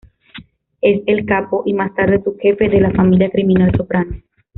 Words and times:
Es 0.81 1.01
el 1.05 1.27
"Capo", 1.27 1.61
y 1.63 1.75
más 1.75 1.93
tarde 1.93 2.23
subjefe, 2.23 2.67
de 2.69 2.81
la 2.81 2.89
familia 2.89 3.29
criminal 3.29 3.71
Soprano. 3.77 4.17